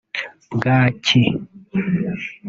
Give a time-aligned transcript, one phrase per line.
[0.59, 1.21] bwaki